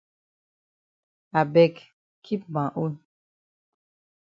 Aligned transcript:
I 1.41 1.43
beg 1.53 1.73
keep 2.23 2.41
ma 2.53 2.63
own. 2.81 2.93